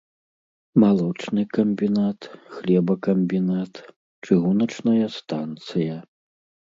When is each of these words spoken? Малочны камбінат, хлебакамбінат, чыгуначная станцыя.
Малочны 0.83 1.43
камбінат, 1.57 2.19
хлебакамбінат, 2.55 3.73
чыгуначная 4.29 5.07
станцыя. 5.21 5.95